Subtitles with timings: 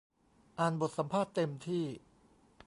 [0.59, 1.85] อ่านบทสัมภาษณ์เต็มที่